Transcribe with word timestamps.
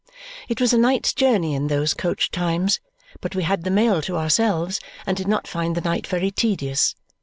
It 0.49 0.59
was 0.59 0.73
a 0.73 0.79
night's 0.79 1.13
journey 1.13 1.53
in 1.53 1.67
those 1.67 1.93
coach 1.93 2.31
times, 2.31 2.79
but 3.19 3.35
we 3.35 3.43
had 3.43 3.63
the 3.63 3.69
mail 3.69 4.01
to 4.01 4.17
ourselves 4.17 4.79
and 5.05 5.15
did 5.15 5.27
not 5.27 5.45
find 5.47 5.75
the 5.75 5.81
night 5.81 6.07
very 6.07 6.31
tedious. 6.31 6.95